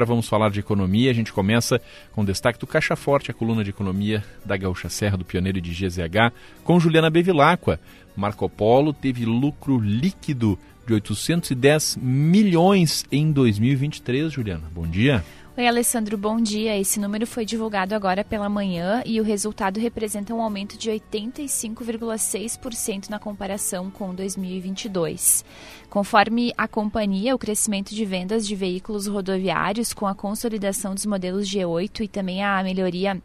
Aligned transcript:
Agora 0.00 0.10
vamos 0.10 0.28
falar 0.28 0.52
de 0.52 0.60
economia. 0.60 1.10
A 1.10 1.12
gente 1.12 1.32
começa 1.32 1.80
com 2.12 2.24
destaque 2.24 2.56
do 2.56 2.68
Caixa 2.68 2.94
Forte, 2.94 3.32
a 3.32 3.34
coluna 3.34 3.64
de 3.64 3.70
economia 3.70 4.22
da 4.44 4.56
Gaúcha 4.56 4.88
Serra, 4.88 5.16
do 5.16 5.24
pioneiro 5.24 5.60
de 5.60 5.72
GZH, 5.72 6.32
com 6.62 6.78
Juliana 6.78 7.10
Bevilacqua. 7.10 7.80
Marco 8.14 8.48
Polo 8.48 8.92
teve 8.92 9.24
lucro 9.24 9.80
líquido 9.80 10.56
de 10.86 10.94
810 10.94 11.98
milhões 12.00 13.04
em 13.10 13.32
2023, 13.32 14.32
Juliana. 14.32 14.70
Bom 14.72 14.86
dia. 14.86 15.24
Oi, 15.58 15.66
Alessandro, 15.66 16.16
bom 16.16 16.40
dia. 16.40 16.78
Esse 16.78 17.00
número 17.00 17.26
foi 17.26 17.44
divulgado 17.44 17.92
agora 17.92 18.22
pela 18.22 18.48
manhã 18.48 19.02
e 19.04 19.20
o 19.20 19.24
resultado 19.24 19.80
representa 19.80 20.32
um 20.32 20.40
aumento 20.40 20.78
de 20.78 20.88
85,6% 20.88 23.08
na 23.08 23.18
comparação 23.18 23.90
com 23.90 24.14
2022. 24.14 25.44
Conforme 25.90 26.52
a 26.56 26.68
companhia, 26.68 27.34
o 27.34 27.38
crescimento 27.38 27.92
de 27.92 28.04
vendas 28.04 28.46
de 28.46 28.54
veículos 28.54 29.08
rodoviários 29.08 29.92
com 29.92 30.06
a 30.06 30.14
consolidação 30.14 30.94
dos 30.94 31.04
modelos 31.04 31.48
G8 31.48 32.02
e 32.02 32.08
também 32.08 32.44
a 32.44 32.62
melhoria 32.62 33.20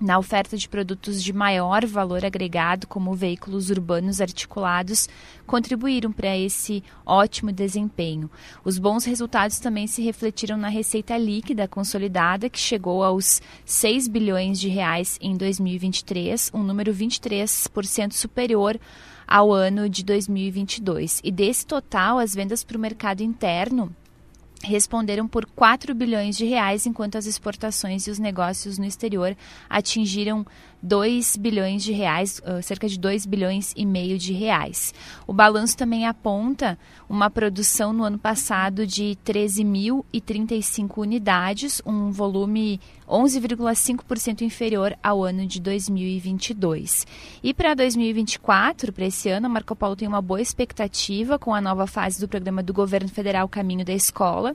na 0.00 0.18
oferta 0.18 0.56
de 0.56 0.68
produtos 0.68 1.22
de 1.22 1.32
maior 1.32 1.86
valor 1.86 2.24
agregado, 2.24 2.86
como 2.86 3.14
veículos 3.14 3.70
urbanos 3.70 4.20
articulados, 4.20 5.08
contribuíram 5.46 6.12
para 6.12 6.36
esse 6.36 6.84
ótimo 7.04 7.50
desempenho. 7.50 8.30
Os 8.64 8.78
bons 8.78 9.04
resultados 9.04 9.58
também 9.58 9.86
se 9.86 10.02
refletiram 10.02 10.56
na 10.56 10.68
receita 10.68 11.16
líquida 11.16 11.66
consolidada, 11.66 12.50
que 12.50 12.58
chegou 12.58 13.02
aos 13.02 13.40
6 13.64 14.08
bilhões 14.08 14.60
de 14.60 14.68
reais 14.68 15.18
em 15.20 15.36
2023, 15.36 16.50
um 16.52 16.62
número 16.62 16.92
23% 16.92 18.12
superior 18.12 18.78
ao 19.26 19.52
ano 19.52 19.88
de 19.88 20.04
2022. 20.04 21.20
E 21.24 21.32
desse 21.32 21.66
total, 21.66 22.18
as 22.18 22.34
vendas 22.34 22.62
para 22.62 22.76
o 22.76 22.80
mercado 22.80 23.22
interno 23.22 23.94
responderam 24.62 25.28
por 25.28 25.46
4 25.46 25.94
bilhões 25.94 26.36
de 26.36 26.44
reais, 26.44 26.86
enquanto 26.86 27.16
as 27.16 27.26
exportações 27.26 28.06
e 28.06 28.10
os 28.10 28.18
negócios 28.18 28.78
no 28.78 28.84
exterior 28.84 29.36
atingiram 29.68 30.46
2 30.82 31.36
bilhões 31.36 31.82
de 31.82 31.92
reais, 31.92 32.40
cerca 32.62 32.88
de 32.88 32.98
2 32.98 33.26
bilhões 33.26 33.72
e 33.76 33.84
meio 33.84 34.18
de 34.18 34.32
reais. 34.32 34.94
O 35.26 35.32
balanço 35.32 35.76
também 35.76 36.06
aponta 36.06 36.78
uma 37.08 37.28
produção 37.28 37.92
no 37.92 38.04
ano 38.04 38.18
passado 38.18 38.86
de 38.86 39.16
13.035 39.24 40.98
unidades, 40.98 41.82
um 41.84 42.10
volume 42.10 42.80
11,5% 43.08 44.42
inferior 44.42 44.96
ao 45.02 45.24
ano 45.24 45.46
de 45.46 45.60
2022. 45.60 47.06
E 47.42 47.54
para 47.54 47.74
2024, 47.74 48.92
para 48.92 49.06
esse 49.06 49.28
ano, 49.28 49.46
a 49.46 49.48
Marco 49.48 49.74
Polo 49.74 49.96
tem 49.96 50.06
uma 50.06 50.22
boa 50.22 50.40
expectativa 50.40 51.38
com 51.38 51.54
a 51.54 51.60
nova 51.60 51.86
fase 51.86 52.20
do 52.20 52.28
programa 52.28 52.62
do 52.62 52.72
governo 52.72 53.08
federal 53.08 53.48
Caminho 53.48 53.84
da 53.84 53.92
Escola 53.92 54.45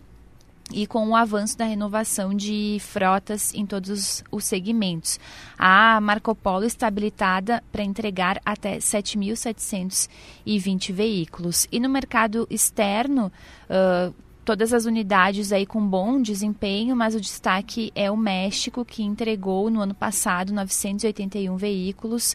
e 0.74 0.88
com 0.88 1.10
o 1.10 1.16
avanço 1.16 1.58
da 1.58 1.66
renovação 1.66 2.34
de 2.34 2.78
frotas 2.80 3.54
em 3.54 3.66
todos 3.66 4.24
os 4.32 4.46
segmentos. 4.46 5.20
A 5.58 6.00
Marco 6.02 6.34
Polo 6.36 6.66
está 6.66 6.88
habilitada 6.88 7.64
para 7.72 7.84
entregar 7.84 8.42
até 8.46 8.78
7.720 8.78 10.92
veículos. 10.92 11.68
E 11.72 11.80
no 11.80 11.90
mercado 11.90 12.46
externo, 12.50 13.32
uh, 13.70 14.14
todas 14.44 14.74
as 14.74 14.86
unidades 14.86 15.52
aí 15.52 15.66
com 15.66 15.86
bom 15.86 16.22
desempenho, 16.22 16.96
mas 16.96 17.14
o 17.16 17.22
destaque 17.22 17.92
é 17.96 18.10
o 18.10 18.16
México, 18.18 18.86
que 18.86 19.04
entregou 19.04 19.70
no 19.70 19.82
ano 19.82 19.94
passado 19.94 20.54
981 20.54 21.58
veículos, 21.58 22.34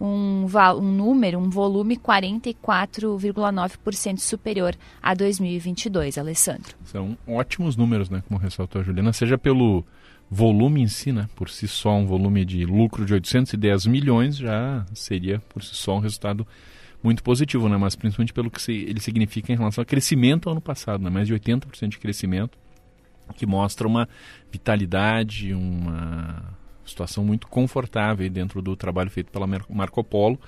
um, 0.00 0.46
um 0.76 0.92
número, 0.92 1.36
um 1.38 1.50
volume 1.50 1.96
44,9% 1.96 4.18
superior 4.18 4.76
a 5.02 5.12
2022, 5.14 6.18
Alessandro. 6.18 6.76
São 6.84 7.18
ótimos 7.26 7.76
números, 7.76 8.08
né, 8.08 8.22
como 8.26 8.38
ressaltou 8.38 8.80
a 8.80 8.84
Juliana, 8.84 9.12
seja 9.12 9.36
pelo 9.36 9.84
volume 10.30 10.82
em 10.82 10.88
si, 10.88 11.10
né, 11.10 11.28
por 11.34 11.50
si 11.50 11.66
só 11.66 11.96
um 11.96 12.06
volume 12.06 12.44
de 12.44 12.64
lucro 12.64 13.04
de 13.04 13.12
810 13.14 13.86
milhões 13.86 14.36
já 14.36 14.86
seria 14.92 15.42
por 15.48 15.64
si 15.64 15.74
só 15.74 15.96
um 15.96 16.00
resultado 16.00 16.46
muito 17.02 17.22
positivo, 17.22 17.68
né? 17.68 17.76
mas 17.76 17.94
principalmente 17.94 18.32
pelo 18.32 18.50
que 18.50 18.70
ele 18.70 19.00
significa 19.00 19.52
em 19.52 19.56
relação 19.56 19.82
ao 19.82 19.86
crescimento 19.86 20.50
ano 20.50 20.60
passado, 20.60 21.02
né? 21.02 21.10
mais 21.10 21.26
de 21.26 21.34
80% 21.34 21.88
de 21.88 21.98
crescimento, 21.98 22.58
que 23.36 23.46
mostra 23.46 23.86
uma 23.86 24.08
vitalidade, 24.50 25.52
uma 25.52 26.56
situação 26.84 27.24
muito 27.24 27.46
confortável 27.46 28.28
dentro 28.30 28.62
do 28.62 28.74
trabalho 28.74 29.10
feito 29.10 29.30
pela 29.30 29.46
Marco 29.46 30.02
Polo, 30.02 30.40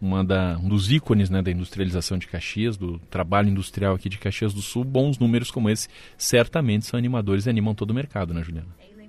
uma 0.00 0.24
da, 0.24 0.56
um 0.62 0.68
dos 0.68 0.92
ícones 0.92 1.28
né, 1.28 1.42
da 1.42 1.50
industrialização 1.50 2.18
de 2.18 2.28
Caxias, 2.28 2.76
do 2.76 2.98
trabalho 3.10 3.48
industrial 3.48 3.94
aqui 3.94 4.08
de 4.08 4.18
Caxias 4.18 4.54
do 4.54 4.62
Sul. 4.62 4.84
Bons 4.84 5.18
números 5.18 5.50
como 5.50 5.68
esse 5.68 5.88
certamente 6.16 6.86
são 6.86 6.96
animadores 6.98 7.46
e 7.46 7.50
animam 7.50 7.74
todo 7.74 7.90
o 7.90 7.94
mercado, 7.94 8.32
né, 8.32 8.42
Juliana? 8.44 8.68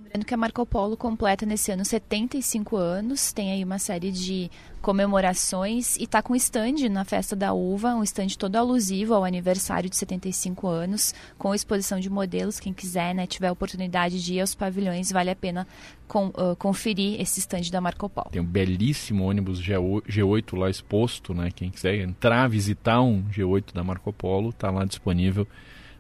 Lembrando 0.10 0.26
que 0.26 0.34
a 0.34 0.38
Marco 0.38 0.66
Polo 0.66 0.98
completa 0.98 1.46
nesse 1.46 1.72
ano 1.72 1.86
75 1.86 2.76
anos, 2.76 3.32
tem 3.32 3.52
aí 3.52 3.64
uma 3.64 3.78
série 3.78 4.12
de 4.12 4.50
comemorações 4.82 5.98
e 5.98 6.06
está 6.06 6.20
com 6.20 6.36
stand 6.36 6.90
na 6.90 7.06
Festa 7.06 7.36
da 7.36 7.54
Uva, 7.54 7.94
um 7.94 8.02
stand 8.02 8.30
todo 8.30 8.56
alusivo 8.56 9.14
ao 9.14 9.24
aniversário 9.24 9.88
de 9.88 9.96
75 9.96 10.68
anos, 10.68 11.14
com 11.38 11.54
exposição 11.54 12.00
de 12.00 12.10
modelos. 12.10 12.60
Quem 12.60 12.74
quiser, 12.74 13.14
né, 13.14 13.28
tiver 13.28 13.50
a 13.50 13.52
oportunidade 13.52 14.24
de 14.24 14.34
ir 14.34 14.42
aos 14.42 14.56
pavilhões, 14.56 15.12
vale 15.12 15.30
a 15.30 15.36
pena 15.36 15.68
com, 16.08 16.30
uh, 16.30 16.56
conferir 16.58 17.22
esse 17.22 17.40
stand 17.40 17.70
da 17.72 17.80
Marco 17.80 18.10
Polo. 18.10 18.32
Tem 18.32 18.42
um 18.42 18.46
belíssimo 18.46 19.26
ônibus 19.26 19.62
G8 19.62 20.58
lá 20.58 20.72
exposto, 20.72 21.36
né? 21.36 21.52
Quem 21.52 21.70
quiser 21.70 22.00
entrar, 22.00 22.48
visitar 22.48 23.00
um 23.00 23.22
G8 23.26 23.76
da 23.76 23.84
Marco 23.84 24.12
Polo, 24.12 24.50
está 24.50 24.72
lá 24.72 24.86
disponível 24.86 25.48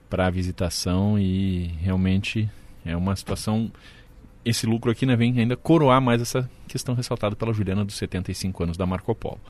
para 0.09 0.31
visitação 0.31 1.19
e 1.19 1.67
realmente 1.79 2.49
é 2.83 2.97
uma 2.97 3.15
situação 3.15 3.71
esse 4.43 4.65
lucro 4.65 4.91
aqui 4.91 5.05
né, 5.05 5.15
vem 5.15 5.37
ainda 5.39 5.55
coroar 5.57 6.01
mais 6.01 6.21
essa 6.21 6.49
questão 6.67 6.95
ressaltada 6.95 7.35
pela 7.35 7.53
Juliana 7.53 7.83
dos 7.83 7.95
75 7.95 8.63
anos 8.63 8.77
da 8.77 8.85
Marco 8.85 9.13
Polo. 9.15 9.39